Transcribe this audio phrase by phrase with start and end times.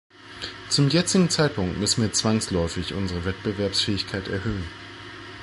[0.69, 4.65] Zum jetzigen Zeitpunkt müssen wir zwangsläufig unsere Wettbewerbsfähigkeit erhöhen.